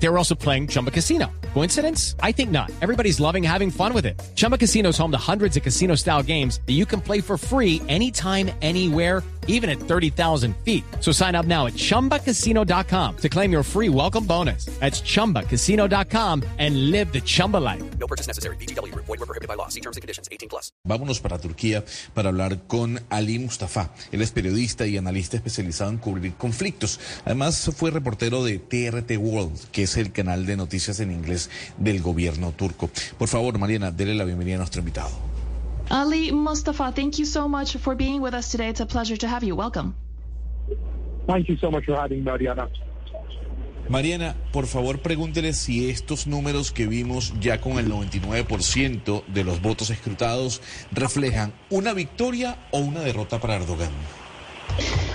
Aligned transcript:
They 0.00 0.08
were 0.08 0.18
also 0.18 0.34
playing 0.34 0.68
Chumba 0.68 0.90
Casino. 0.90 1.26
Coincidence? 1.54 2.14
I 2.22 2.32
think 2.32 2.50
not. 2.50 2.70
Everybody's 2.80 3.18
loving 3.20 3.42
having 3.42 3.70
fun 3.70 3.92
with 3.92 4.06
it. 4.06 4.20
Chumba 4.36 4.56
Casino 4.56 4.90
is 4.90 4.98
home 4.98 5.10
to 5.10 5.18
hundreds 5.18 5.56
of 5.56 5.62
casino 5.62 5.96
style 5.96 6.22
games 6.22 6.60
that 6.66 6.74
you 6.74 6.86
can 6.86 7.00
play 7.00 7.20
for 7.20 7.36
free 7.36 7.82
anytime, 7.88 8.50
anywhere, 8.62 9.22
even 9.48 9.68
at 9.68 9.80
30,000 9.80 10.54
feet. 10.58 10.84
So 11.00 11.10
sign 11.10 11.34
up 11.34 11.46
now 11.46 11.66
at 11.66 11.72
chumbacasino.com 11.72 13.16
to 13.16 13.28
claim 13.28 13.50
your 13.50 13.62
free 13.64 13.88
welcome 13.88 14.24
bonus. 14.24 14.66
That's 14.78 15.00
chumbacasino.com 15.00 16.44
and 16.58 16.90
live 16.92 17.12
the 17.12 17.20
Chumba 17.22 17.56
life. 17.56 17.82
No 17.98 18.06
purchase 18.06 18.28
necessary. 18.28 18.56
VGW. 18.56 18.94
Void 18.94 19.08
were 19.08 19.26
prohibited 19.26 19.48
by 19.48 19.54
law. 19.54 19.68
See 19.68 19.80
terms 19.80 19.96
and 19.96 20.02
conditions. 20.02 20.28
18 20.30 20.48
plus. 20.48 20.70
Vámonos 20.84 21.20
para 21.20 21.38
Turquía 21.38 21.84
para 22.14 22.28
hablar 22.28 22.58
con 22.66 23.00
Ali 23.08 23.38
Mustafa. 23.38 23.90
Él 24.12 24.22
es 24.22 24.30
periodista 24.30 24.86
y 24.86 24.96
analista 24.96 25.36
especializado 25.36 25.90
en 25.90 25.98
cubrir 25.98 26.34
conflictos. 26.34 27.00
Además, 27.24 27.70
fue 27.74 27.90
reportero 27.90 28.44
de 28.44 28.58
TRT 28.58 29.16
World, 29.18 29.58
que 29.72 29.87
es 29.88 29.96
el 29.96 30.12
canal 30.12 30.46
de 30.46 30.56
noticias 30.56 31.00
en 31.00 31.10
inglés 31.10 31.50
del 31.78 32.02
gobierno 32.02 32.52
turco. 32.52 32.90
Por 33.18 33.28
favor, 33.28 33.58
Mariana, 33.58 33.90
dele 33.90 34.14
la 34.14 34.24
bienvenida 34.24 34.56
a 34.56 34.58
nuestro 34.58 34.80
invitado. 34.80 35.10
Ali 35.90 36.32
Mustafa, 36.32 36.92
thank 36.92 37.16
you 37.16 37.24
so 37.24 37.48
much 37.48 37.76
for 37.78 37.96
being 37.96 38.20
with 38.20 38.34
us 38.34 38.50
today. 38.50 38.68
It's 38.68 38.80
a 38.80 38.86
pleasure 38.86 39.16
to 39.16 39.26
have 39.26 39.44
you. 39.44 39.56
Welcome. 39.56 39.94
Thank 41.26 41.48
you 41.48 41.56
so 41.56 41.70
much 41.70 41.84
for 41.86 41.96
having 41.96 42.24
me, 42.24 42.30
Mariana. 42.30 42.68
Mariana, 43.88 44.36
por 44.52 44.66
favor 44.66 45.00
pregúntele 45.00 45.54
si 45.54 45.88
estos 45.88 46.26
números 46.26 46.72
que 46.72 46.86
vimos 46.86 47.32
ya 47.40 47.58
con 47.62 47.78
el 47.78 47.90
99% 47.90 49.24
de 49.26 49.44
los 49.44 49.62
votos 49.62 49.88
escrutados 49.88 50.60
reflejan 50.92 51.54
una 51.70 51.94
victoria 51.94 52.58
o 52.70 52.80
una 52.80 53.00
derrota 53.00 53.40
para 53.40 53.56
Erdogan. 53.56 53.92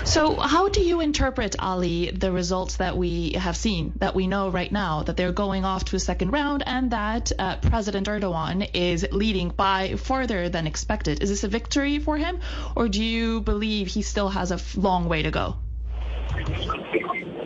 So, 0.04 0.34
how 0.36 0.68
do 0.68 0.82
you 0.82 1.00
interpret, 1.00 1.56
Ali, 1.58 2.10
the 2.10 2.30
results 2.30 2.76
that 2.76 2.94
we 2.94 3.32
have 3.32 3.56
seen, 3.56 3.94
that 3.96 4.14
we 4.14 4.26
know 4.26 4.50
right 4.50 4.70
now, 4.70 5.02
that 5.02 5.16
they're 5.16 5.32
going 5.32 5.64
off 5.64 5.86
to 5.86 5.96
a 5.96 5.98
second 5.98 6.30
round 6.30 6.62
and 6.66 6.90
that 6.90 7.32
uh, 7.38 7.56
President 7.56 8.06
Erdogan 8.06 8.68
is 8.74 9.06
leading 9.12 9.48
by 9.48 9.96
further 9.96 10.50
than 10.50 10.66
expected? 10.66 11.22
Is 11.22 11.30
this 11.30 11.42
a 11.42 11.48
victory 11.48 12.00
for 12.00 12.18
him, 12.18 12.40
or 12.76 12.88
do 12.88 13.02
you 13.02 13.40
believe 13.40 13.86
he 13.88 14.02
still 14.02 14.28
has 14.28 14.52
a 14.52 14.60
long 14.78 15.08
way 15.08 15.22
to 15.22 15.30
go? 15.30 15.56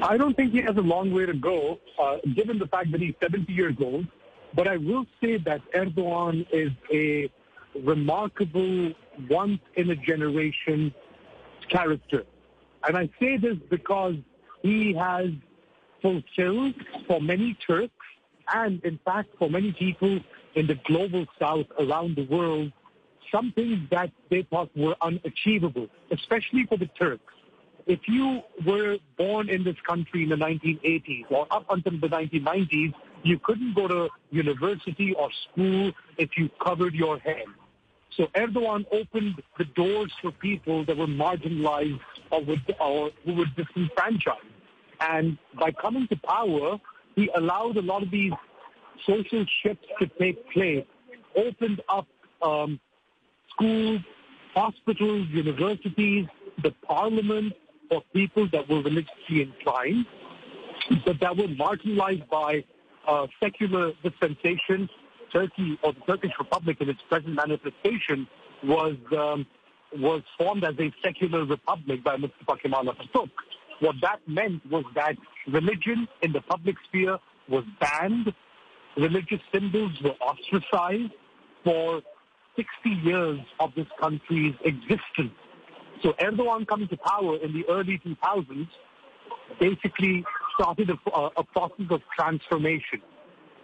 I 0.03 0.17
don't 0.19 0.35
think 0.35 0.51
he 0.51 0.61
has 0.63 0.77
a 0.77 0.83
long 0.83 1.13
way 1.13 1.27
to 1.27 1.35
go, 1.35 1.79
uh, 1.97 2.17
given 2.35 2.59
the 2.59 2.67
fact 2.67 2.91
that 2.91 3.01
he's 3.01 3.15
70 3.23 3.53
years 3.53 3.77
old. 3.81 4.05
But 4.55 4.67
I 4.67 4.79
will 4.79 5.07
say 5.21 5.37
that 5.39 5.61
Erdogan 5.77 6.45
is 6.53 6.73
a 6.93 7.31
remarkable, 7.85 8.93
once 9.31 9.61
in 9.77 9.91
a 9.91 9.97
generation 9.97 10.93
character. 11.69 12.25
And 12.87 12.97
I 12.97 13.09
say 13.21 13.37
this 13.37 13.57
because 13.69 14.15
he 14.63 14.95
has 14.95 15.31
fulfilled 16.01 16.75
for 17.07 17.21
many 17.21 17.57
Turks 17.67 17.93
and, 18.55 18.83
in 18.85 18.99
fact, 19.05 19.29
for 19.39 19.51
many 19.51 19.73
people 19.73 20.21
in 20.55 20.67
the 20.67 20.77
global 20.87 21.27
south 21.39 21.67
around 21.79 22.17
the 22.17 22.25
world, 22.27 22.73
something 23.33 23.87
that 23.91 24.11
they 24.31 24.43
thought 24.43 24.71
were 24.77 24.97
unachievable, 25.03 25.89
especially 26.11 26.67
for 26.67 26.79
the 26.79 26.87
Turks. 26.99 27.35
If 27.87 28.01
you 28.07 28.43
were 28.67 28.99
born 29.17 29.49
in 29.49 29.65
this 29.65 29.77
country 29.87 30.23
in 30.25 30.29
the 30.29 30.37
1980s 30.37 31.31
or 31.31 31.47
up 31.51 31.67
until 31.71 31.99
the 31.99 32.09
1990s, 32.09 32.93
you 33.23 33.39
couldn't 33.39 33.75
go 33.75 33.89
to 33.89 34.09
university 34.31 35.15
or 35.15 35.31
school 35.51 35.93
if 36.17 36.37
you 36.37 36.51
covered 36.63 36.95
your 36.95 37.19
head. 37.19 37.45
So 38.17 38.27
Erdogan 38.35 38.85
opened 38.91 39.43
the 39.59 39.65
doors 39.65 40.13
for 40.21 40.33
people 40.33 40.85
that 40.87 40.97
were 40.97 41.07
marginalized 41.07 42.01
or, 42.31 42.43
would, 42.43 42.75
or 42.81 43.11
who 43.25 43.35
were 43.35 43.47
disenfranchised. 43.57 44.41
And 45.01 45.39
by 45.59 45.71
coming 45.73 46.09
to 46.09 46.17
power, 46.17 46.81
he 47.15 47.31
allowed 47.35 47.77
a 47.77 47.83
lot 47.83 48.03
of 48.03 48.11
these 48.11 48.33
social 49.07 49.45
shifts 49.63 49.87
to 50.01 50.07
take 50.19 50.51
place, 50.51 50.85
opened 51.37 51.81
up 51.89 52.07
um, 52.43 52.81
schools, 53.51 54.01
hospitals, 54.55 55.29
universities, 55.29 56.27
the 56.63 56.73
parliament 56.87 57.53
for 57.89 58.03
people 58.13 58.49
that 58.53 58.69
were 58.69 58.83
religiously 58.83 59.43
inclined, 59.43 60.07
but 61.05 61.21
that 61.21 61.37
were 61.37 61.45
marginalized 61.45 62.29
by 62.29 62.65
uh, 63.07 63.27
secular 63.41 63.93
dispensation 64.03 64.89
Turkey 65.33 65.79
or 65.83 65.93
the 65.93 66.01
Turkish 66.01 66.33
Republic 66.39 66.79
in 66.81 66.89
its 66.89 67.01
present 67.09 67.35
manifestation 67.35 68.27
was 68.65 68.97
um, 69.17 69.47
was 69.97 70.23
formed 70.37 70.65
as 70.65 70.75
a 70.79 70.93
secular 71.03 71.45
republic 71.45 72.05
by 72.05 72.17
Mustafa 72.17 72.57
Kemal 72.63 72.85
Atatürk. 72.85 73.31
What 73.81 73.97
that 74.03 74.21
meant 74.27 74.69
was 74.71 74.85
that 74.95 75.17
religion 75.47 76.09
in 76.23 76.33
the 76.33 76.41
public 76.43 76.77
sphere 76.89 77.19
was 77.49 77.65
banned, 77.81 78.35
religious 78.97 79.41
symbols 79.53 79.93
were 80.03 80.15
ostracized 80.21 81.13
for 81.65 82.03
60 82.57 82.91
years 83.03 83.41
of 83.61 83.75
this 83.77 83.87
country's 84.01 84.55
existence. 84.65 85.33
So 86.03 86.13
Erdogan 86.21 86.67
coming 86.67 86.89
to 86.89 86.97
power 86.97 87.37
in 87.37 87.53
the 87.53 87.65
early 87.69 88.01
2000s 88.05 88.69
basically 89.61 90.25
started 90.55 90.91
a, 90.91 91.21
a 91.37 91.45
process 91.45 91.87
of 91.91 92.01
transformation. 92.17 93.01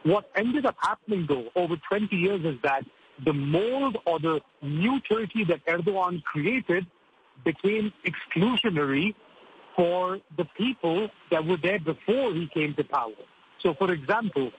What 0.04 0.30
ended 0.36 0.66
up 0.66 0.76
happening, 0.80 1.26
though, 1.26 1.48
over 1.56 1.76
20 1.88 2.14
years 2.14 2.44
is 2.44 2.60
that 2.62 2.84
the 3.24 3.32
mold 3.32 3.96
or 4.06 4.18
the 4.18 4.40
new 4.60 5.00
Turkey 5.00 5.44
that 5.44 5.64
Erdogan 5.66 6.22
created 6.24 6.86
became 7.44 7.92
exclusionary 8.04 9.14
for 9.74 10.18
the 10.36 10.44
people 10.56 11.08
that 11.30 11.44
were 11.44 11.56
there 11.56 11.78
before 11.78 12.32
he 12.34 12.48
came 12.52 12.74
to 12.74 12.84
power. 12.84 13.12
So, 13.60 13.74
for 13.74 13.90
example, 13.92 14.50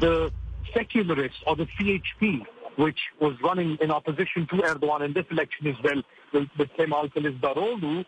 the 0.00 0.32
secularists 0.74 1.38
or 1.46 1.56
the 1.56 1.66
CHP, 1.78 2.40
which 2.76 2.98
was 3.20 3.34
running 3.42 3.76
in 3.80 3.90
opposition 3.90 4.46
to 4.48 4.56
Erdogan 4.56 5.04
in 5.04 5.12
this 5.12 5.26
election 5.30 5.66
as 5.66 5.76
well, 5.84 6.02
with, 6.32 6.48
with 6.58 6.68
Kemal 6.78 7.08
Kılıçdaroğlu, 7.10 8.06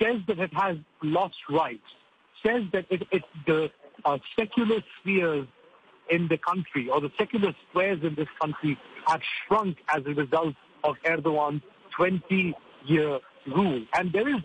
says 0.00 0.20
that 0.28 0.38
it 0.38 0.54
has 0.54 0.76
lost 1.02 1.36
rights, 1.50 1.82
says 2.46 2.62
that 2.72 2.86
it, 2.88 3.02
it 3.10 3.22
the 3.46 3.70
uh, 4.04 4.18
secular 4.38 4.82
spheres 5.00 5.46
in 6.10 6.28
the 6.28 6.38
country 6.38 6.88
or 6.88 7.00
the 7.00 7.10
secular 7.18 7.54
squares 7.68 8.00
in 8.02 8.14
this 8.14 8.28
country 8.40 8.78
have 9.06 9.20
shrunk 9.46 9.78
as 9.88 10.02
a 10.06 10.14
result 10.14 10.54
of 10.84 10.96
Erdogan's 11.04 11.62
20-year 11.98 13.20
rule. 13.46 13.84
And 13.94 14.12
there 14.12 14.28
is, 14.28 14.42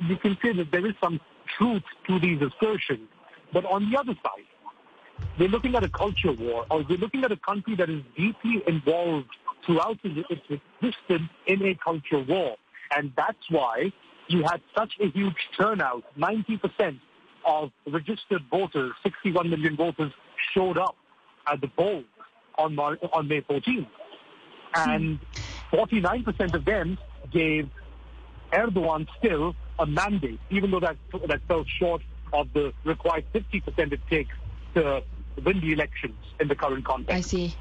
you 0.00 0.16
can 0.16 0.36
say 0.42 0.52
that 0.52 0.70
there 0.70 0.86
is 0.86 0.94
some 1.02 1.20
truth 1.58 1.82
to 2.06 2.18
these 2.18 2.40
assertions. 2.40 3.08
But 3.52 3.64
on 3.66 3.90
the 3.90 3.98
other 3.98 4.14
side, 4.22 4.46
we're 5.38 5.48
looking 5.48 5.74
at 5.74 5.84
a 5.84 5.88
culture 5.88 6.32
war, 6.32 6.66
or 6.70 6.84
we're 6.88 6.98
looking 6.98 7.24
at 7.24 7.32
a 7.32 7.36
country 7.36 7.76
that 7.76 7.88
is 7.90 8.02
deeply 8.16 8.62
involved 8.66 9.28
throughout 9.64 9.98
its 10.02 10.28
existence 10.30 11.30
in 11.46 11.62
a 11.64 11.74
culture 11.74 12.22
war. 12.26 12.56
And 12.94 13.12
that's 13.16 13.50
why 13.50 13.92
you 14.28 14.42
had 14.42 14.60
such 14.76 14.92
a 15.00 15.08
huge 15.10 15.36
turnout. 15.56 16.04
90% 16.18 16.98
of 17.46 17.70
registered 17.86 18.42
voters, 18.50 18.92
61 19.02 19.50
million 19.50 19.76
voters, 19.76 20.12
showed 20.54 20.78
up 20.78 20.96
at 21.46 21.60
the 21.60 21.68
polls 21.68 22.04
on, 22.56 22.74
Mar- 22.74 22.98
on 23.12 23.28
May 23.28 23.40
14th. 23.42 23.86
And 24.74 25.18
49% 25.72 26.54
of 26.54 26.64
them 26.64 26.98
gave 27.32 27.68
Erdogan 28.52 29.06
still 29.18 29.54
a 29.78 29.86
mandate, 29.86 30.40
even 30.50 30.70
though 30.70 30.80
that, 30.80 30.96
that 31.26 31.40
fell 31.48 31.64
short 31.78 32.02
of 32.32 32.52
the 32.54 32.72
required 32.84 33.24
50% 33.34 33.92
it 33.92 34.00
takes 34.08 34.34
to 34.74 35.02
win 35.44 35.60
the 35.60 35.72
elections 35.72 36.16
in 36.40 36.48
the 36.48 36.54
current 36.54 36.84
context. 36.84 37.14
I 37.16 37.20
see. 37.20 37.54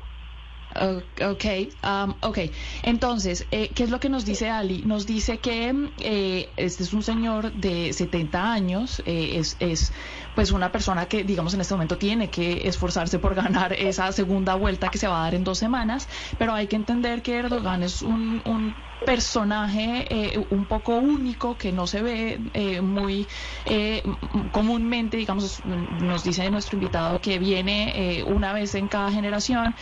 Ok, 0.74 1.46
um, 1.84 2.14
ok. 2.22 2.40
Entonces, 2.84 3.48
eh, 3.52 3.72
¿qué 3.76 3.84
es 3.84 3.90
lo 3.90 4.00
que 4.00 4.10
nos 4.10 4.24
dice 4.24 4.50
Ali? 4.50 4.84
Nos 4.84 5.06
dice 5.06 5.40
que 5.40 5.92
eh, 6.00 6.54
este 6.56 6.84
es 6.84 6.94
un 6.94 7.04
señor 7.04 7.52
de 7.54 7.92
70 7.92 8.54
años, 8.54 9.02
eh, 9.06 9.38
es, 9.38 9.58
es 9.60 9.94
pues 10.34 10.52
una 10.52 10.72
persona 10.72 11.08
que, 11.08 11.24
digamos, 11.24 11.54
en 11.54 11.62
este 11.62 11.74
momento 11.74 11.98
tiene 11.98 12.30
que 12.30 12.68
esforzarse 12.68 13.20
por 13.20 13.36
ganar 13.36 13.74
esa 13.74 14.12
segunda 14.14 14.56
vuelta 14.56 14.90
que 14.90 14.98
se 14.98 15.08
va 15.08 15.20
a 15.22 15.24
dar 15.24 15.36
en 15.36 15.44
dos 15.44 15.58
semanas, 15.58 16.08
pero 16.38 16.54
hay 16.54 16.68
que 16.68 16.78
entender 16.78 17.22
que 17.22 17.38
Erdogan 17.38 17.84
es 17.84 18.02
un, 18.02 18.42
un 18.46 18.76
personaje 19.06 20.06
eh, 20.10 20.46
un 20.50 20.66
poco 20.66 20.98
único 20.98 21.58
que 21.58 21.72
no 21.72 21.88
se 21.88 22.02
ve 22.02 22.40
eh, 22.54 22.82
muy 22.82 23.28
eh, 23.66 24.04
comúnmente, 24.52 25.18
digamos, 25.18 25.64
nos 25.66 26.24
dice 26.24 26.50
nuestro 26.52 26.76
invitado 26.76 27.20
que 27.20 27.40
viene 27.40 28.24
una 28.26 28.54
vez 28.54 28.76
en 28.76 28.88
cada 28.88 29.12
generación. 29.12 29.76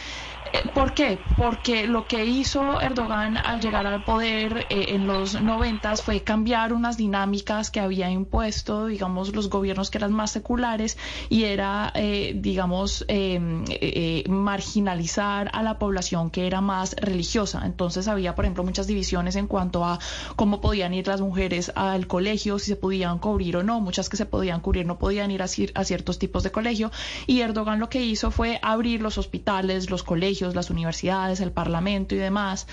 ¿Por 0.73 0.93
qué? 0.93 1.23
Porque 1.35 1.85
lo 1.85 2.07
que 2.07 2.25
hizo 2.25 2.81
Erdogan 2.81 3.37
al 3.37 3.59
llegar 3.61 3.85
al 3.85 4.03
poder 4.03 4.65
eh, 4.69 4.95
en 4.95 5.05
los 5.05 5.39
noventas 5.39 6.01
fue 6.01 6.23
cambiar 6.23 6.73
unas 6.73 6.97
dinámicas 6.97 7.69
que 7.69 7.79
había 7.79 8.09
impuesto, 8.09 8.87
digamos, 8.87 9.35
los 9.35 9.49
gobiernos 9.49 9.91
que 9.91 9.99
eran 9.99 10.11
más 10.11 10.31
seculares 10.31 10.97
y 11.29 11.43
era, 11.43 11.91
eh, 11.93 12.33
digamos, 12.35 13.05
eh, 13.09 14.23
marginalizar 14.27 15.51
a 15.53 15.61
la 15.61 15.77
población 15.77 16.31
que 16.31 16.47
era 16.47 16.61
más 16.61 16.95
religiosa. 16.95 17.61
Entonces 17.65 18.07
había, 18.07 18.33
por 18.33 18.45
ejemplo, 18.45 18.63
muchas 18.63 18.87
divisiones 18.87 19.08
en 19.11 19.47
cuanto 19.47 19.83
a 19.85 19.99
cómo 20.35 20.61
podían 20.61 20.93
ir 20.93 21.07
las 21.07 21.21
mujeres 21.21 21.71
al 21.75 22.05
colegio, 22.07 22.59
si 22.59 22.67
se 22.67 22.75
podían 22.75 23.17
cubrir 23.17 23.57
o 23.57 23.63
no. 23.63 23.79
Muchas 23.79 24.07
que 24.07 24.17
se 24.17 24.25
podían 24.25 24.61
cubrir 24.61 24.85
no 24.85 24.99
podían 24.99 25.31
ir 25.31 25.41
a, 25.41 25.45
a 25.45 25.83
ciertos 25.83 26.19
tipos 26.19 26.43
de 26.43 26.51
colegio. 26.51 26.91
Y 27.25 27.41
Erdogan 27.41 27.79
lo 27.79 27.89
que 27.89 28.03
hizo 28.03 28.29
fue 28.29 28.59
abrir 28.61 29.01
los 29.01 29.17
hospitales, 29.17 29.89
los 29.89 30.03
colegios, 30.03 30.53
las 30.53 30.69
universidades, 30.69 31.39
el 31.39 31.51
parlamento 31.51 32.13
y 32.13 32.19
demás, 32.19 32.67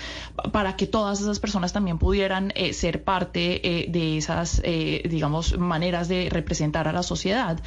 para 0.51 0.75
que 0.75 0.85
todas 0.85 1.21
esas 1.21 1.39
personas 1.39 1.73
también 1.73 1.97
pudieran 1.97 2.53
eh, 2.55 2.73
ser 2.73 3.03
parte 3.03 3.61
eh, 3.63 3.87
de 3.89 4.17
esas, 4.17 4.61
eh, 4.63 5.03
digamos, 5.09 5.57
maneras 5.57 6.07
de 6.07 6.29
representar 6.29 6.87
a 6.87 6.93
la 6.93 7.03
sociedad. 7.03 7.59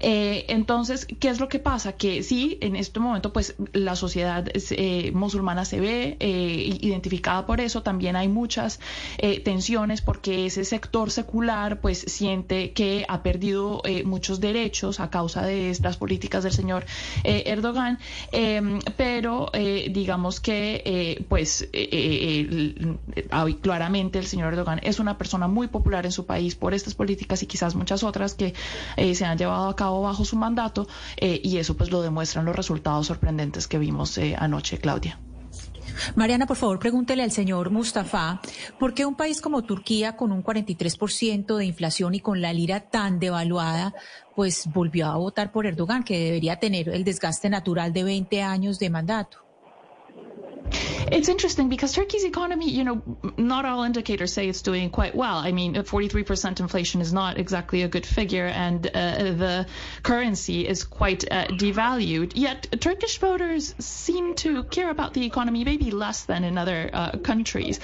entonces, 0.00 1.06
¿qué 1.18 1.28
es 1.28 1.40
lo 1.40 1.48
que 1.48 1.58
pasa? 1.58 1.92
Que 1.92 2.22
sí, 2.22 2.58
en 2.60 2.76
este 2.76 3.00
momento, 3.00 3.32
pues 3.32 3.54
la 3.72 3.96
sociedad 3.96 4.46
musulmana 5.12 5.64
se 5.64 5.80
ve 5.80 6.16
identificada 6.20 7.46
por 7.46 7.60
eso, 7.60 7.82
también 7.82 8.16
hay 8.18 8.28
muchas 8.28 8.80
tensiones 9.44 10.00
porque 10.02 10.46
ese 10.46 10.64
sector 10.64 11.10
secular, 11.10 11.80
pues 11.80 11.98
siente 11.98 12.72
que 12.72 13.04
ha 13.08 13.22
perdido 13.22 13.82
muchos 14.04 14.40
derechos 14.40 15.00
a 15.00 15.10
causa 15.10 15.42
de 15.42 15.70
estas 15.70 15.96
políticas 15.96 16.44
del 16.44 16.52
señor 16.52 16.84
Erdogan, 17.24 17.98
pero 18.96 19.50
digamos 19.88 20.40
que, 20.40 20.82
eh, 20.84 21.24
pues, 21.28 21.62
eh, 21.62 21.68
eh, 21.72 23.56
claramente 23.60 24.18
el 24.18 24.26
señor 24.26 24.52
Erdogan 24.52 24.80
es 24.82 24.98
una 24.98 25.18
persona 25.18 25.48
muy 25.48 25.68
popular 25.68 26.06
en 26.06 26.12
su 26.12 26.26
país 26.26 26.54
por 26.54 26.74
estas 26.74 26.94
políticas 26.94 27.42
y 27.42 27.46
quizás 27.46 27.74
muchas 27.74 28.02
otras 28.02 28.34
que 28.34 28.54
se 29.14 29.24
han 29.24 29.38
llevado 29.38 29.68
a 29.68 29.76
cabo 29.76 30.02
bajo 30.02 30.24
su 30.24 30.36
mandato 30.36 30.86
y 31.20 31.56
eso 31.56 31.76
pues 31.76 31.90
lo 31.90 32.02
demuestran 32.02 32.44
los 32.44 32.56
resultados 32.56 33.06
sorprendentes 33.06 33.68
que 33.68 33.78
vimos 33.78 34.18
anoche, 34.38 34.78
Claudia. 34.78 35.18
Mariana, 36.14 36.46
por 36.46 36.56
favor, 36.56 36.78
pregúntele 36.78 37.22
al 37.22 37.32
señor 37.32 37.70
Mustafa, 37.70 38.40
¿por 38.78 38.94
qué 38.94 39.04
un 39.06 39.16
país 39.16 39.40
como 39.40 39.62
Turquía, 39.62 40.16
con 40.16 40.32
un 40.32 40.42
43% 40.42 41.56
de 41.56 41.64
inflación 41.64 42.14
y 42.14 42.20
con 42.20 42.40
la 42.40 42.52
lira 42.52 42.80
tan 42.80 43.18
devaluada, 43.18 43.94
pues 44.34 44.68
volvió 44.72 45.06
a 45.06 45.16
votar 45.16 45.52
por 45.52 45.66
Erdogan, 45.66 46.04
que 46.04 46.18
debería 46.18 46.58
tener 46.58 46.88
el 46.88 47.04
desgaste 47.04 47.50
natural 47.50 47.92
de 47.92 48.04
20 48.04 48.42
años 48.42 48.78
de 48.78 48.90
mandato? 48.90 49.47
It's 51.10 51.28
interesting 51.28 51.68
because 51.68 51.92
Turkey's 51.94 52.24
economy, 52.24 52.70
you 52.70 52.84
know, 52.84 53.02
not 53.36 53.64
all 53.64 53.82
indicators 53.82 54.32
say 54.32 54.48
it's 54.48 54.62
doing 54.62 54.90
quite 54.90 55.14
well. 55.14 55.36
I 55.36 55.52
mean, 55.52 55.74
43% 55.74 56.60
inflation 56.60 57.00
is 57.00 57.12
not 57.12 57.38
exactly 57.38 57.82
a 57.82 57.88
good 57.88 58.04
figure, 58.06 58.46
and 58.46 58.86
uh, 58.86 58.90
the 58.90 59.66
currency 60.02 60.66
is 60.66 60.84
quite 60.84 61.24
uh, 61.30 61.46
devalued. 61.46 62.32
Yet 62.34 62.80
Turkish 62.80 63.18
voters 63.18 63.74
seem 63.78 64.34
to 64.36 64.64
care 64.64 64.90
about 64.90 65.14
the 65.14 65.24
economy 65.24 65.64
maybe 65.64 65.90
less 65.90 66.24
than 66.24 66.44
in 66.44 66.58
other 66.58 66.90
uh, 66.92 67.18
countries. 67.18 67.80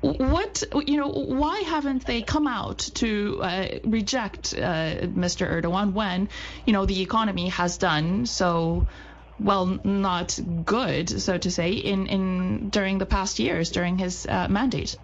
What 0.00 0.62
you 0.86 0.96
know? 0.96 1.08
Why 1.08 1.60
haven't 1.60 2.06
they 2.06 2.22
come 2.22 2.46
out 2.46 2.78
to 2.94 3.40
uh, 3.42 3.66
reject 3.84 4.54
uh, 4.54 5.04
Mr. 5.04 5.46
Erdogan 5.46 5.92
when 5.92 6.30
you 6.64 6.72
know 6.72 6.86
the 6.86 7.02
economy 7.02 7.48
has 7.48 7.76
done 7.76 8.24
so? 8.26 8.86
Well, 9.40 9.78
not 9.84 10.38
good, 10.64 11.08
so 11.08 11.38
to 11.38 11.50
say, 11.50 11.72
in, 11.72 12.06
in 12.06 12.68
during 12.70 12.98
the 12.98 13.06
past 13.06 13.38
years, 13.38 13.70
during 13.70 13.98
his 13.98 14.26
uh, 14.26 14.48
mandate? 14.48 14.96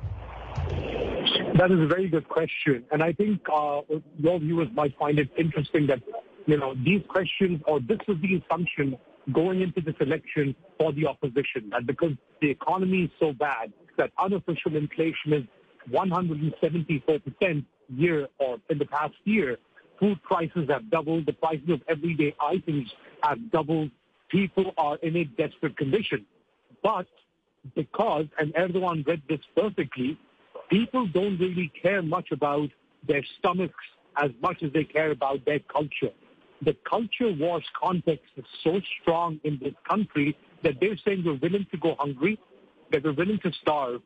That 1.58 1.70
is 1.70 1.80
a 1.80 1.86
very 1.86 2.08
good 2.08 2.28
question. 2.28 2.84
And 2.92 3.02
I 3.02 3.12
think 3.12 3.40
uh, 3.52 3.80
your 4.18 4.38
viewers 4.38 4.68
might 4.74 4.96
find 4.98 5.18
it 5.18 5.30
interesting 5.38 5.86
that, 5.86 6.00
you 6.46 6.58
know, 6.58 6.74
these 6.84 7.02
questions, 7.08 7.62
or 7.66 7.80
this 7.80 7.98
was 8.06 8.18
the 8.20 8.42
assumption 8.44 8.98
going 9.32 9.62
into 9.62 9.80
this 9.80 9.94
election 10.00 10.54
for 10.78 10.92
the 10.92 11.06
opposition, 11.06 11.70
that 11.70 11.86
because 11.86 12.12
the 12.40 12.50
economy 12.50 13.04
is 13.04 13.10
so 13.18 13.32
bad, 13.32 13.72
that 13.96 14.10
unofficial 14.22 14.76
inflation 14.76 15.32
is 15.32 15.44
174% 15.90 17.64
year 17.88 18.28
or 18.38 18.58
in 18.68 18.78
the 18.78 18.84
past 18.86 19.14
year, 19.24 19.56
food 19.98 20.22
prices 20.22 20.68
have 20.68 20.90
doubled, 20.90 21.26
the 21.26 21.32
prices 21.32 21.68
of 21.70 21.80
everyday 21.88 22.34
items 22.40 22.92
have 23.22 23.50
doubled, 23.50 23.90
people 24.28 24.72
are 24.76 24.96
in 24.96 25.16
a 25.16 25.24
desperate 25.24 25.76
condition. 25.76 26.26
But 26.82 27.06
because, 27.74 28.26
and 28.38 28.54
Erdogan 28.54 29.06
read 29.06 29.22
this 29.28 29.40
perfectly, 29.56 30.18
people 30.70 31.06
don't 31.06 31.38
really 31.38 31.72
care 31.82 32.02
much 32.02 32.30
about 32.32 32.68
their 33.06 33.22
stomachs 33.38 33.74
as 34.16 34.30
much 34.40 34.62
as 34.62 34.72
they 34.72 34.84
care 34.84 35.10
about 35.10 35.44
their 35.44 35.60
culture. 35.60 36.12
The 36.62 36.76
culture 36.88 37.32
wars 37.32 37.64
context 37.78 38.24
is 38.36 38.44
so 38.64 38.80
strong 39.00 39.40
in 39.44 39.58
this 39.62 39.74
country 39.88 40.36
that 40.62 40.74
they're 40.80 40.96
saying 41.04 41.22
we're 41.24 41.34
willing 41.34 41.66
to 41.70 41.76
go 41.76 41.96
hungry, 41.98 42.38
that 42.92 43.04
we're 43.04 43.12
willing 43.12 43.38
to 43.40 43.52
starve 43.60 44.00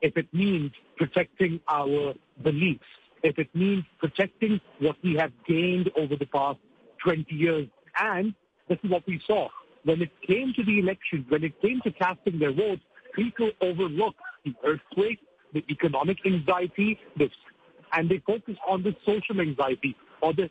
if 0.00 0.16
it 0.16 0.32
means 0.32 0.70
protecting 0.96 1.60
our 1.68 2.14
beliefs, 2.42 2.84
if 3.22 3.38
it 3.38 3.52
means 3.54 3.84
protecting 3.98 4.60
what 4.78 4.96
we 5.02 5.14
have 5.16 5.32
gained 5.46 5.90
over 5.96 6.14
the 6.16 6.26
past 6.26 6.58
20 7.02 7.34
years. 7.34 7.68
And 7.98 8.34
this 8.68 8.78
is 8.84 8.90
what 8.90 9.06
we 9.06 9.20
saw. 9.26 9.48
When 9.84 10.02
it 10.02 10.10
came 10.26 10.52
to 10.56 10.64
the 10.64 10.78
elections, 10.78 11.26
when 11.28 11.44
it 11.44 11.60
came 11.60 11.80
to 11.82 11.92
casting 11.92 12.38
their 12.38 12.52
votes, 12.52 12.82
people 13.14 13.50
overlooked 13.60 14.20
the 14.44 14.54
earthquake, 14.64 15.18
the 15.52 15.64
economic 15.70 16.18
anxiety, 16.26 16.98
the, 17.16 17.28
and 17.92 18.08
they 18.08 18.22
focused 18.26 18.58
on 18.68 18.82
the 18.82 18.94
social 19.06 19.40
anxiety 19.40 19.96
or 20.22 20.32
the 20.34 20.50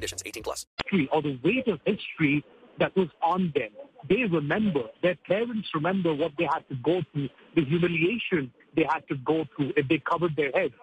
conditions. 0.00 0.22
18 0.24 0.42
plus. 0.42 0.66
Or 1.12 1.22
the 1.22 1.38
weight 1.44 1.68
of 1.68 1.78
history 1.84 2.44
that 2.78 2.96
was 2.96 3.08
on 3.22 3.52
them. 3.54 3.70
They 4.08 4.24
remember. 4.24 4.84
Their 5.02 5.16
parents 5.26 5.68
remember 5.74 6.14
what 6.14 6.32
they 6.38 6.44
had 6.44 6.66
to 6.70 6.76
go 6.82 7.02
through, 7.12 7.28
the 7.54 7.64
humiliation 7.64 8.50
they 8.74 8.86
had 8.88 9.06
to 9.08 9.16
go 9.16 9.44
through 9.54 9.72
if 9.76 9.86
they 9.88 9.98
covered 9.98 10.34
their 10.36 10.50
heads 10.52 10.74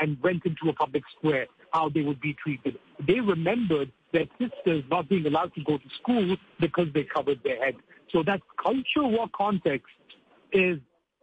and 0.00 0.20
went 0.22 0.44
into 0.44 0.68
a 0.68 0.72
public 0.72 1.04
square, 1.16 1.46
how 1.72 1.88
they 1.88 2.02
would 2.02 2.20
be 2.20 2.34
treated. 2.42 2.76
They 3.06 3.20
remembered 3.20 3.92
their 4.12 4.26
sisters 4.40 4.82
not 4.90 5.08
being 5.08 5.24
allowed 5.26 5.54
to 5.54 5.62
go 5.62 5.78
to 5.78 5.88
school 6.02 6.36
because 6.58 6.88
they 6.92 7.04
covered 7.04 7.40
their 7.44 7.64
heads. 7.64 7.76
So 8.12 8.24
that 8.24 8.40
culture 8.60 9.06
war 9.06 9.28
context 9.36 9.86
is 10.52 10.78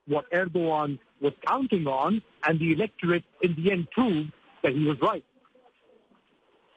what 0.08 0.26
Erdogan 0.32 1.00
was 1.22 1.34
counting 1.46 1.86
on, 1.88 2.22
and 2.46 2.60
the 2.60 2.72
electorate 2.72 3.24
in 3.42 3.56
the 3.56 3.72
end 3.72 3.88
proved 3.92 4.32
that 4.64 4.74
he 4.74 4.86
was 4.86 4.98
right. 5.02 5.24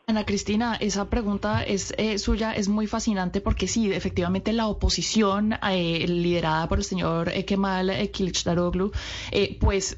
Ana 0.06 0.26
Cristina, 0.26 0.76
esa 0.80 1.08
pregunta 1.08 1.62
es 1.62 1.94
eh, 1.96 2.18
suya, 2.18 2.52
es 2.52 2.68
muy 2.68 2.86
fascinante 2.86 3.40
porque 3.40 3.66
sí, 3.66 3.90
efectivamente 3.90 4.52
la 4.52 4.66
oposición 4.66 5.54
eh, 5.54 6.06
liderada 6.06 6.68
por 6.68 6.76
el 6.76 6.84
señor 6.84 7.30
eh, 7.30 7.46
Kemal 7.46 7.88
Kılıçdaroğlu, 8.12 8.92
pues 9.60 9.96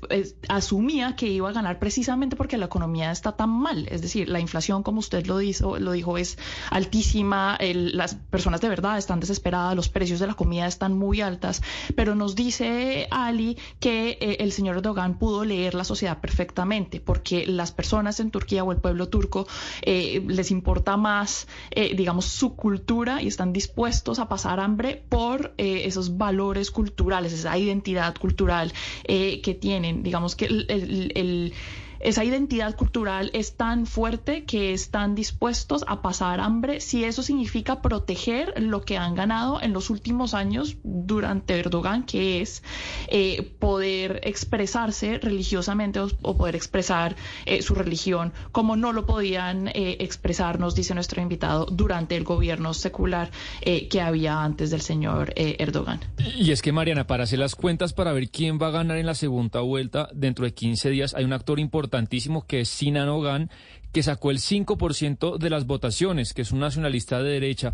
asumía 0.49 1.17
que 1.17 1.27
iba 1.27 1.49
a 1.49 1.53
ganar 1.53 1.81
precisamente 1.81 2.37
porque 2.37 2.57
la 2.57 2.67
economía 2.67 3.11
está 3.11 3.33
tan 3.33 3.51
mal, 3.51 3.89
es 3.91 4.01
decir, 4.01 4.29
la 4.29 4.39
inflación, 4.39 4.85
como 4.85 5.01
usted 5.01 5.27
lo 5.27 5.39
dijo, 5.39 5.77
lo 5.81 5.91
dijo 5.91 6.19
es 6.19 6.39
altísima, 6.71 7.59
las 7.61 8.15
personas 8.15 8.61
de 8.61 8.69
verdad 8.69 8.99
están 8.99 9.19
desesperadas, 9.19 9.75
los 9.75 9.89
precios 9.89 10.21
de 10.21 10.29
la 10.29 10.35
comida 10.35 10.69
están 10.69 10.97
muy 10.97 11.21
altas, 11.21 11.63
pero 11.97 12.15
nos 12.15 12.37
dice 12.37 13.09
Ali 13.11 13.59
que 13.81 14.19
el 14.39 14.53
señor 14.53 14.77
Erdogan 14.77 15.19
pudo 15.19 15.45
leer 15.45 15.75
la 15.75 15.83
sociedad 15.83 16.21
perfectamente 16.21 17.01
porque 17.01 17.45
las 17.45 17.73
personas 17.73 18.21
en 18.21 18.31
Turquía 18.31 18.63
o 18.63 18.71
el 18.71 18.79
pueblo 18.79 19.09
turco 19.09 19.49
eh, 19.96 19.96
les 20.27 20.51
importa 20.51 20.97
más, 20.97 21.47
eh, 21.71 21.95
digamos, 21.97 22.27
su 22.27 22.57
cultura 22.57 23.23
y 23.23 23.29
están 23.29 23.53
dispuestos 23.53 24.19
a 24.19 24.29
pasar 24.29 24.61
hambre 24.61 25.03
por 25.09 25.55
eh, 25.59 25.83
esos 25.85 26.17
valores 26.17 26.71
culturales, 26.71 27.33
esa 27.33 27.57
identidad 27.59 28.15
cultural 28.17 28.73
que 29.07 29.59
tienen. 29.61 30.03
Digamos 30.03 30.37
que 30.37 30.47
el 30.47 31.53
esa 32.01 32.25
identidad 32.25 32.77
cultural 32.77 33.31
es 33.33 33.57
tan 33.57 33.87
fuerte 33.87 34.45
que 34.45 34.73
están 34.73 35.15
dispuestos 35.15 35.85
a 35.87 36.03
pasar 36.03 36.41
hambre 36.41 36.81
si 36.81 37.05
eso 37.05 37.23
significa 37.23 37.81
proteger 37.83 38.55
lo 38.61 38.83
que 38.83 38.99
han 38.99 39.15
ganado 39.15 39.61
en 39.63 39.73
los 39.73 39.91
últimos 39.91 40.35
años 40.35 40.77
durante 40.83 41.59
Erdogan, 41.59 42.05
que 42.05 42.41
es 42.41 42.63
eh, 43.09 43.51
poder 43.59 44.21
expresarse 44.25 45.19
religiosamente 45.19 46.01
o, 46.01 46.37
poder 46.37 46.57
expresar 46.57 47.17
eh, 47.47 47.63
su 47.63 47.75
religión 47.75 48.33
como 48.53 48.77
no 48.77 48.93
lo 48.93 49.07
podían 49.07 49.69
eh, 49.69 49.97
expresar, 50.01 50.61
nos 50.61 50.75
dice 50.75 50.95
nuestro 50.95 51.23
invitado, 51.23 51.67
durante 51.67 52.17
el 52.17 52.25
gobierno 52.25 52.75
secular 52.75 53.31
que 53.63 54.01
había 54.01 54.43
antes 54.43 54.71
del 54.71 54.81
señor 54.81 55.33
Erdogan. 55.37 56.01
Y 56.37 56.51
es 56.51 56.63
que, 56.63 56.73
Mariana, 56.73 57.07
para 57.07 57.25
hacer 57.25 57.39
las 57.39 57.55
cuentas, 57.55 57.93
para 57.93 58.13
ver 58.13 58.29
quién 58.29 58.59
va 58.61 58.69
a 58.69 58.71
ganar 58.71 58.97
en 58.99 59.07
la 59.07 59.15
segunda 59.15 59.61
vuelta 59.61 60.09
dentro 60.13 60.45
de 60.45 60.53
15 60.53 60.91
días, 60.91 61.15
hay 61.15 61.25
un 61.25 61.33
actor 61.33 61.59
importante 61.59 61.86
importantísimo 61.87 62.47
que 62.47 62.61
es 62.61 62.69
Sinan 62.69 63.09
Ogan, 63.09 63.51
que 63.93 64.03
sacó 64.03 64.31
el 64.31 64.39
5% 64.39 65.39
de 65.39 65.51
las 65.51 65.67
votaciones, 65.67 66.35
que 66.35 66.43
es 66.43 66.51
un 66.51 66.59
nacionalista 66.59 67.23
de 67.23 67.31
derecha. 67.31 67.73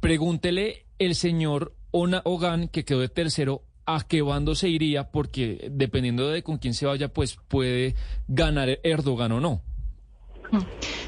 Pregúntele 0.00 0.86
el 0.98 1.14
señor 1.14 1.74
Ona 1.92 2.22
Ogan, 2.24 2.68
que 2.68 2.84
quedó 2.84 3.00
de 3.00 3.08
tercero, 3.08 3.62
a 3.86 4.00
qué 4.06 4.22
bando 4.22 4.54
se 4.54 4.68
iría, 4.68 5.10
porque 5.10 5.68
dependiendo 5.70 6.28
de 6.28 6.42
con 6.42 6.58
quién 6.58 6.74
se 6.74 6.86
vaya, 6.86 7.08
pues 7.08 7.38
puede 7.48 7.94
ganar 8.28 8.80
Erdogan 8.82 9.32
o 9.32 9.40
no. 9.40 9.62
Hmm. 10.52 10.60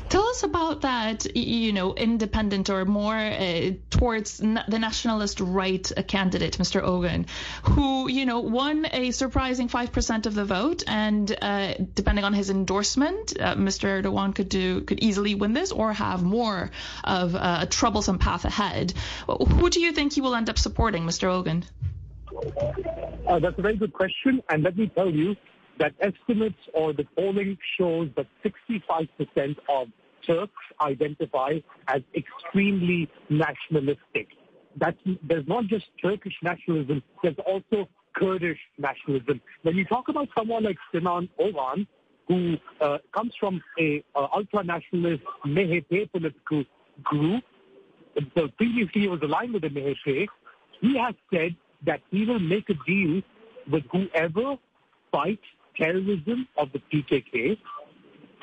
Tell 0.09 0.27
us 0.29 0.43
about 0.43 0.81
that, 0.83 1.37
you 1.37 1.75
know, 1.75 1.95
independent 1.95 2.71
or 2.71 2.87
more 2.87 3.15
uh, 3.15 3.73
towards 3.91 4.39
the 4.39 4.79
nationalist 4.79 5.41
right 5.41 5.93
candidate, 6.09 6.57
Mr. 6.57 6.83
Ogan, 6.83 7.27
who, 7.65 8.09
you 8.09 8.25
know, 8.25 8.41
won 8.41 8.87
a 8.91 9.11
surprising 9.11 9.69
5% 9.69 10.25
of 10.25 10.35
the 10.35 10.47
vote. 10.47 10.83
And 10.87 11.37
uh, 11.43 11.75
depending 11.95 12.25
on 12.25 12.33
his 12.33 12.49
endorsement, 12.49 13.39
uh, 13.39 13.55
Mr. 13.55 14.03
Erdogan 14.03 14.35
could 14.35 14.49
do, 14.49 14.81
could 14.81 15.01
easily 15.01 15.35
win 15.35 15.53
this 15.53 15.73
or 15.73 15.93
have 15.93 16.23
more 16.23 16.71
of 17.03 17.35
a 17.35 17.67
troublesome 17.69 18.19
path 18.19 18.47
ahead. 18.47 18.95
Who 19.27 19.69
do 19.69 19.79
you 19.79 19.93
think 19.93 20.15
he 20.15 20.23
will 20.23 20.35
end 20.35 20.49
up 20.49 20.59
supporting, 20.59 21.05
Mr. 21.05 21.29
Ogan? 21.29 21.67
Uh, 23.29 23.41
that's 23.41 23.59
a 23.59 23.63
very 23.63 23.77
good 23.77 23.93
question. 23.93 24.43
And 24.49 24.63
let 24.63 24.75
me 24.79 24.91
tell 24.95 25.11
you, 25.11 25.37
that 25.78 25.93
estimates 26.00 26.59
or 26.73 26.93
the 26.93 27.04
polling 27.16 27.59
shows 27.78 28.09
that 28.16 28.26
65% 28.45 29.57
of 29.69 29.88
Turks 30.26 30.52
identify 30.81 31.59
as 31.88 32.02
extremely 32.14 33.11
nationalistic. 33.28 34.28
That's, 34.76 34.97
there's 35.23 35.47
not 35.47 35.66
just 35.66 35.85
Turkish 36.02 36.35
nationalism, 36.43 37.02
there's 37.23 37.37
also 37.47 37.88
Kurdish 38.14 38.59
nationalism. 38.78 39.40
When 39.62 39.76
you 39.76 39.85
talk 39.85 40.09
about 40.09 40.28
someone 40.37 40.64
like 40.64 40.76
Sinan 40.93 41.28
Oğan, 41.38 41.87
who 42.28 42.57
uh, 42.81 42.99
comes 43.14 43.35
from 43.38 43.62
a 43.78 44.02
uh, 44.14 44.28
ultra-nationalist 44.35 45.23
MHP 45.47 46.11
political 46.11 46.64
group, 47.02 47.45
so 48.37 48.49
previously 48.57 49.02
he 49.02 49.09
was 49.09 49.21
aligned 49.23 49.52
with 49.52 49.62
the 49.62 49.69
MHP, 49.69 50.26
he 50.81 50.97
has 50.97 51.14
said 51.33 51.54
that 51.85 52.00
he 52.11 52.25
will 52.25 52.38
make 52.38 52.71
a 52.71 52.75
deal 52.87 53.21
with 53.71 53.83
whoever 53.93 54.57
fights 55.12 55.45
terrorism 55.76 56.49
of 56.57 56.71
the 56.73 56.81
PKK 56.93 57.57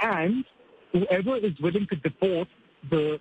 and 0.01 0.45
whoever 0.91 1.38
is 1.38 1.53
willing 1.59 1.88
to 1.88 1.95
deport 1.97 2.47
the 2.89 3.19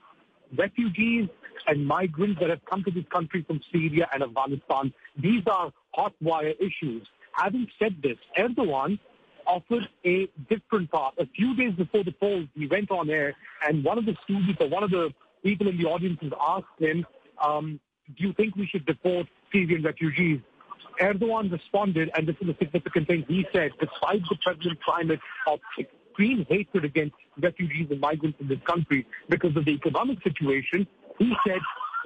refugees 0.57 1.29
and 1.67 1.87
migrants 1.87 2.41
that 2.41 2.51
have 2.51 2.65
come 2.65 2.83
to 2.85 2.91
this 2.91 3.05
country 3.13 3.45
from 3.47 3.61
Syria 3.73 4.09
and 4.13 4.23
Afghanistan. 4.23 4.93
These 5.17 5.43
are 5.47 5.73
hot 5.93 6.15
wire 6.21 6.55
issues. 6.59 7.07
Having 7.33 7.69
said 7.79 7.97
this, 8.03 8.17
Erdogan 8.37 8.99
offered 9.47 9.89
a 10.05 10.29
different 10.49 10.91
path. 10.91 11.13
A 11.19 11.27
few 11.27 11.55
days 11.55 11.75
before 11.75 12.05
the 12.05 12.13
polls, 12.13 12.47
he 12.55 12.67
went 12.67 12.91
on 12.91 13.11
air, 13.11 13.35
and 13.67 13.85
one 13.85 13.99
of 13.99 14.07
the 14.07 14.17
students 14.25 14.61
or 14.61 14.69
one 14.69 14.83
of 14.83 14.91
the 14.91 15.13
people 15.43 15.69
in 15.69 15.77
the 15.77 15.85
audience 15.85 16.19
asked 16.41 16.67
him, 16.79 17.07
um, 17.43 17.81
do 18.17 18.27
you 18.27 18.33
think 18.33 18.57
we 18.57 18.67
should 18.67 18.85
deport 18.87 19.27
Syrian 19.53 19.83
refugees? 19.83 20.41
Erdogan 21.01 21.51
responded, 21.51 22.11
and 22.15 22.27
this 22.27 22.37
is 22.41 22.49
a 22.49 22.57
significant 22.59 23.09
thing, 23.09 23.25
he 23.29 23.47
said, 23.53 23.71
despite 23.81 24.23
the 24.29 24.37
prevalent 24.43 24.83
climate 24.83 25.21
of 25.47 25.59
extreme 25.79 26.45
hatred 26.49 26.85
against 26.85 27.15
refugees 27.39 27.89
and 27.91 28.01
migrants 28.01 28.39
in 28.41 28.49
this 28.49 28.59
country 28.67 29.07
because 29.29 29.57
of 29.57 29.65
the 29.65 29.71
economic 29.71 30.23
situation, 30.23 30.87
he 31.19 31.33
said 31.47 31.61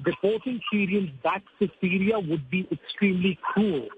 deporting 0.04 0.60
Syrians 0.72 1.10
back 1.22 1.42
to 1.60 1.68
Syria 1.80 2.18
would 2.18 2.48
be 2.50 2.68
extremely 2.70 3.38
cruel. 3.42 3.88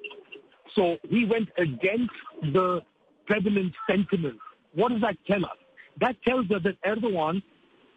So 0.75 0.97
he 1.09 1.25
went 1.25 1.49
against 1.59 2.13
the 2.43 2.83
prevalent 3.27 3.75
sentiment. 3.89 4.39
What 4.75 4.91
does 4.93 5.01
that 5.03 5.17
tell 5.27 5.45
us? 5.45 5.57
That 6.01 6.17
tells 6.27 6.51
us 6.51 6.63
that 6.65 6.81
Erdogan 6.83 7.43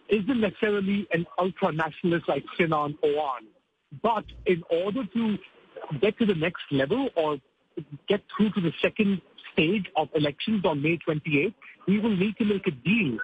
isn't 0.09 0.39
necessarily 0.39 1.07
an 1.11 1.25
ultra-nationalist 1.37 2.27
like 2.27 2.43
Sinan 2.57 2.97
Oğan. 3.03 3.47
But 4.01 4.25
in 4.45 4.63
order 4.69 5.03
to 5.05 5.37
get 5.97 6.17
to 6.19 6.25
the 6.25 6.35
next 6.35 6.63
level 6.71 7.09
or 7.15 7.37
get 8.07 8.21
through 8.35 8.51
to 8.51 8.61
the 8.61 8.73
second 8.81 9.21
stage 9.53 9.85
of 9.95 10.09
elections 10.15 10.63
on 10.65 10.81
May 10.81 10.97
28th, 11.07 11.53
he 11.85 11.99
will 11.99 12.15
need 12.15 12.37
to 12.37 12.45
make 12.45 12.67
a 12.67 12.71
deal 12.71 13.17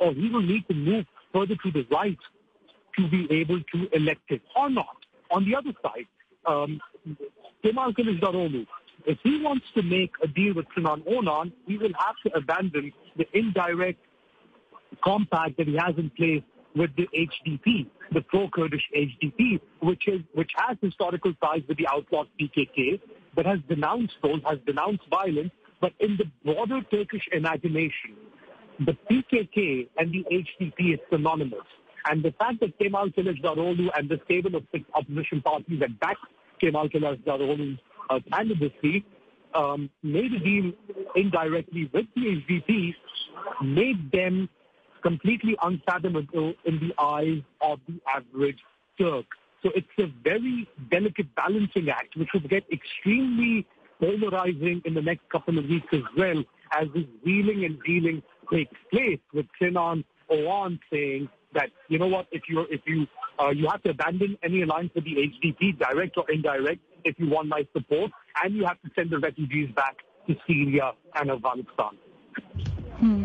or 0.00 0.12
he 0.12 0.28
will 0.28 0.42
need 0.42 0.66
to 0.68 0.74
move 0.74 1.06
further 1.32 1.54
to 1.56 1.70
the 1.70 1.86
right 1.90 2.18
to 2.98 3.08
be 3.08 3.26
able 3.30 3.60
to 3.72 3.88
elect 3.92 4.30
it 4.30 4.42
or 4.56 4.70
not. 4.70 4.96
On 5.30 5.44
the 5.44 5.54
other 5.54 5.72
side, 5.82 6.06
um, 6.46 6.80
Kemal 7.62 7.92
Kılıçdaroğlu, 7.92 8.66
if 9.06 9.18
he 9.22 9.40
wants 9.42 9.66
to 9.74 9.82
make 9.82 10.12
a 10.22 10.26
deal 10.26 10.54
with 10.54 10.66
Sinan 10.74 11.02
Oğan, 11.02 11.52
he 11.66 11.78
will 11.78 11.92
have 11.98 12.16
to 12.24 12.36
abandon 12.36 12.92
the 13.16 13.26
indirect 13.32 14.00
compact 15.04 15.56
that 15.58 15.66
he 15.66 15.76
has 15.76 15.94
in 15.96 16.10
place 16.10 16.42
with 16.76 16.90
the 16.96 17.08
HDP, 17.14 17.86
the 18.12 18.20
pro-Kurdish 18.22 18.84
HDP, 18.94 19.60
which 19.80 20.08
is 20.08 20.20
which 20.34 20.50
has 20.56 20.76
historical 20.80 21.32
ties 21.42 21.62
with 21.68 21.78
the 21.78 21.86
outlawed 21.88 22.28
PKK, 22.40 23.00
but 23.34 23.46
has 23.46 23.58
denounced 23.68 24.14
those, 24.22 24.40
has 24.46 24.58
denounced 24.66 25.04
violence. 25.10 25.50
But 25.80 25.92
in 26.00 26.16
the 26.16 26.24
broader 26.44 26.80
Turkish 26.90 27.28
imagination, 27.32 28.16
the 28.80 28.96
PKK 29.10 29.88
and 29.96 30.12
the 30.12 30.24
HDP 30.30 30.94
is 30.94 31.00
synonymous. 31.10 31.66
And 32.06 32.22
the 32.22 32.32
fact 32.32 32.60
that 32.60 32.78
Kemal 32.78 33.10
Kılıçdaroğlu 33.10 33.90
and 33.96 34.08
the 34.08 34.20
stable 34.24 34.56
of 34.56 34.64
six 34.72 34.84
opposition 34.94 35.40
parties 35.42 35.80
that 35.80 35.98
backed 36.00 36.24
Kemal 36.60 36.88
Kılıçdaroğlu's 36.88 37.78
uh, 38.10 38.20
candidacy 38.32 39.04
um, 39.54 39.90
made 40.02 40.32
a 40.32 40.38
deal 40.38 40.72
indirectly 41.16 41.90
with 41.92 42.06
the 42.14 42.20
HDP, 42.20 42.94
made 43.62 44.10
them 44.12 44.48
completely 45.02 45.56
unfathomable 45.62 46.54
in 46.64 46.78
the 46.80 46.92
eyes 47.02 47.42
of 47.60 47.80
the 47.88 48.00
average 48.14 48.58
Turk. 48.98 49.26
So 49.62 49.70
it's 49.74 49.86
a 49.98 50.06
very 50.22 50.68
delicate 50.90 51.34
balancing 51.34 51.88
act, 51.88 52.16
which 52.16 52.28
will 52.32 52.48
get 52.48 52.64
extremely 52.72 53.66
polarizing 54.00 54.82
in 54.84 54.94
the 54.94 55.02
next 55.02 55.28
couple 55.30 55.58
of 55.58 55.64
weeks 55.64 55.88
as 55.92 56.02
well, 56.16 56.44
as 56.72 56.88
this 56.94 57.04
wheeling 57.24 57.64
and 57.64 57.78
dealing 57.82 58.22
takes 58.52 58.74
place 58.90 59.18
with 59.32 59.46
Sinan 59.60 60.04
Oğan 60.30 60.78
saying 60.92 61.28
that, 61.54 61.70
you 61.88 61.98
know 61.98 62.06
what, 62.06 62.26
if 62.30 62.42
you 62.48 62.60
if 62.70 62.80
you 62.86 63.06
uh, 63.40 63.50
you 63.50 63.68
have 63.70 63.82
to 63.82 63.90
abandon 63.90 64.36
any 64.42 64.62
alliance 64.62 64.90
with 64.94 65.04
the 65.04 65.14
HDP, 65.14 65.78
direct 65.78 66.16
or 66.16 66.30
indirect, 66.30 66.80
if 67.04 67.18
you 67.18 67.28
want 67.28 67.48
my 67.48 67.66
support, 67.72 68.10
and 68.42 68.54
you 68.54 68.64
have 68.64 68.80
to 68.82 68.90
send 68.94 69.10
the 69.10 69.18
refugees 69.18 69.70
back 69.74 69.96
to 70.26 70.36
Syria 70.46 70.92
and 71.14 71.30
Afghanistan. 71.30 71.98
Hmm. 72.98 73.24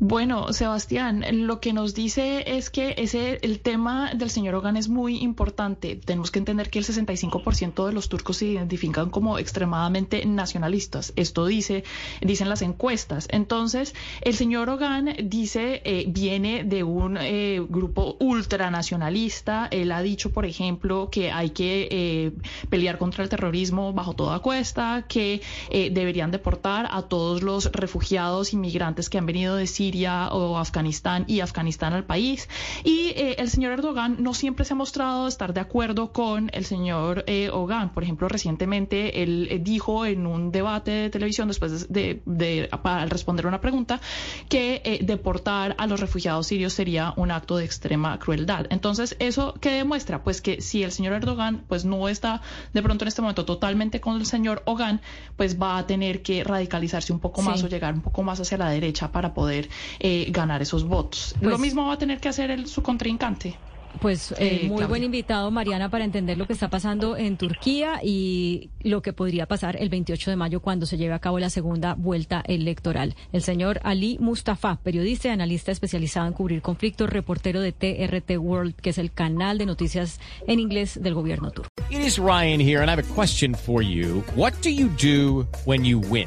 Bueno, 0.00 0.52
Sebastián, 0.52 1.24
lo 1.48 1.58
que 1.58 1.72
nos 1.72 1.92
dice 1.92 2.56
es 2.56 2.70
que 2.70 2.94
ese 2.98 3.40
el 3.42 3.58
tema 3.58 4.12
del 4.14 4.30
señor 4.30 4.54
Hogan 4.54 4.76
es 4.76 4.88
muy 4.88 5.16
importante. 5.16 5.96
Tenemos 5.96 6.30
que 6.30 6.38
entender 6.38 6.70
que 6.70 6.78
el 6.78 6.84
65% 6.84 7.84
de 7.84 7.92
los 7.92 8.08
turcos 8.08 8.36
se 8.36 8.46
identifican 8.46 9.10
como 9.10 9.40
extremadamente 9.40 10.24
nacionalistas. 10.24 11.12
Esto 11.16 11.46
dice 11.46 11.82
dicen 12.20 12.48
las 12.48 12.62
encuestas. 12.62 13.26
Entonces, 13.32 13.92
el 14.20 14.34
señor 14.34 14.70
Hogan 14.70 15.16
dice 15.24 15.82
eh, 15.84 16.04
viene 16.06 16.62
de 16.62 16.84
un 16.84 17.16
eh, 17.16 17.60
grupo 17.68 18.16
ultranacionalista. 18.20 19.66
Él 19.72 19.90
ha 19.90 20.00
dicho, 20.00 20.30
por 20.30 20.46
ejemplo, 20.46 21.08
que 21.10 21.32
hay 21.32 21.50
que 21.50 21.88
eh, 21.90 22.32
pelear 22.70 22.98
contra 22.98 23.24
el 23.24 23.30
terrorismo 23.30 23.92
bajo 23.92 24.14
toda 24.14 24.38
cuesta, 24.38 25.06
que 25.08 25.42
deberían 25.72 26.30
deportar 26.30 26.86
a 26.90 27.02
todos 27.02 27.42
los 27.42 27.72
refugiados 27.72 28.52
inmigrantes 28.52 29.10
que 29.10 29.18
han 29.18 29.26
venido 29.26 29.56
de 29.56 29.66
Siria 29.66 29.87
Siria 29.88 30.28
o 30.32 30.58
Afganistán 30.58 31.24
y 31.26 31.40
Afganistán 31.40 31.94
al 31.94 32.04
país. 32.04 32.48
Y 32.84 33.12
eh, 33.16 33.36
el 33.38 33.48
señor 33.48 33.72
Erdogan 33.72 34.16
no 34.22 34.34
siempre 34.34 34.64
se 34.66 34.74
ha 34.74 34.76
mostrado 34.76 35.26
estar 35.26 35.54
de 35.54 35.60
acuerdo 35.60 36.12
con 36.12 36.50
el 36.52 36.64
señor 36.66 37.24
eh, 37.26 37.48
Ogan. 37.50 37.94
Por 37.94 38.02
ejemplo, 38.02 38.28
recientemente 38.28 39.22
él 39.22 39.48
eh, 39.50 39.58
dijo 39.58 40.04
en 40.04 40.26
un 40.26 40.52
debate 40.52 40.90
de 40.90 41.10
televisión 41.10 41.48
después 41.48 41.88
de, 41.90 42.68
responder 43.08 43.46
una 43.46 43.60
pregunta 43.60 44.00
que 44.48 44.82
eh, 44.84 44.98
deportar 45.02 45.74
a 45.78 45.86
los 45.86 46.00
refugiados 46.00 46.46
sirios 46.46 46.74
sería 46.74 47.14
un 47.16 47.30
acto 47.30 47.56
de 47.56 47.64
extrema 47.64 48.18
crueldad. 48.18 48.66
Entonces, 48.70 49.16
¿eso 49.18 49.54
qué 49.60 49.70
demuestra? 49.70 50.22
Pues 50.22 50.42
que 50.42 50.60
si 50.60 50.82
el 50.82 50.92
señor 50.92 51.14
Erdogan 51.14 51.64
pues 51.68 51.84
no 51.84 52.08
está 52.08 52.42
de 52.74 52.82
pronto 52.82 53.04
en 53.04 53.08
este 53.08 53.22
momento 53.22 53.44
totalmente 53.44 54.00
con 54.00 54.16
el 54.16 54.26
señor 54.26 54.62
Ogan, 54.66 55.00
pues 55.36 55.60
va 55.60 55.78
a 55.78 55.86
tener 55.86 56.22
que 56.22 56.44
radicalizarse 56.44 57.12
un 57.12 57.20
poco 57.20 57.40
más 57.42 57.62
o 57.62 57.68
llegar 57.68 57.94
un 57.94 58.02
poco 58.02 58.22
más 58.22 58.40
hacia 58.40 58.58
la 58.58 58.70
derecha 58.70 59.12
para 59.12 59.32
poder 59.34 59.68
eh, 60.00 60.26
ganar 60.30 60.62
esos 60.62 60.84
votos. 60.84 61.34
Lo 61.40 61.50
Pues- 61.50 61.60
mismo 61.60 61.86
va 61.86 61.94
a 61.94 61.98
tener 61.98 62.20
que 62.20 62.28
hacer 62.28 62.50
el, 62.50 62.66
su 62.66 62.82
contrincante. 62.82 63.56
Pues 64.02 64.32
eh, 64.32 64.36
Eh, 64.38 64.58
muy 64.60 64.68
Claudia. 64.68 64.86
buen 64.86 65.04
invitado, 65.04 65.50
Mariana, 65.50 65.88
para 65.90 66.04
entender 66.04 66.36
lo 66.36 66.46
que 66.46 66.52
está 66.52 66.68
pasando 66.68 67.16
en 67.16 67.38
Turquía 67.38 68.00
y 68.04 68.68
lo 68.82 69.00
que 69.00 69.14
podría 69.14 69.46
pasar 69.46 69.76
el 69.80 69.88
28 69.88 70.30
de 70.30 70.36
mayo 70.36 70.60
cuando 70.60 70.84
se 70.84 70.98
lleve 70.98 71.14
a 71.14 71.18
cabo 71.18 71.38
la 71.38 71.48
segunda 71.48 71.94
vuelta 71.94 72.42
electoral. 72.46 73.16
El 73.32 73.40
señor 73.42 73.80
Ali 73.84 74.18
Mustafa, 74.20 74.76
periodista 74.84 75.28
y 75.28 75.30
analista 75.30 75.72
especializado 75.72 76.26
en 76.28 76.34
cubrir 76.34 76.60
conflictos, 76.60 77.08
reportero 77.08 77.62
de 77.62 77.72
TRT 77.72 78.36
World, 78.38 78.74
que 78.76 78.90
es 78.90 78.98
el 78.98 79.10
canal 79.10 79.56
de 79.56 79.64
noticias 79.66 80.20
en 80.46 80.60
inglés 80.60 81.02
del 81.02 81.14
gobierno 81.14 81.50
turco. 81.50 81.70
It 81.90 82.00
is 82.00 82.18
Ryan 82.18 82.60
here, 82.60 82.80
and 82.82 82.90
I 82.90 82.92
have 82.92 83.02
a 83.02 83.14
question 83.14 83.54
for 83.54 83.82
you. 83.82 84.22
What 84.36 84.52
do 84.62 84.68
you 84.68 84.90
do 85.02 85.46
when 85.64 85.84
you 85.84 85.98
win? 85.98 86.26